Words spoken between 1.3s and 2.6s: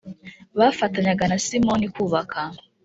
na simoni kubaka